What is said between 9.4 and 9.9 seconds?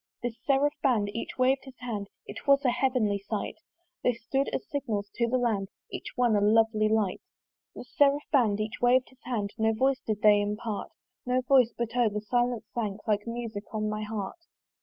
No